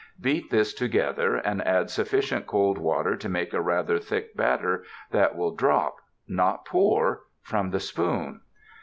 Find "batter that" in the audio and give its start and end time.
4.35-5.35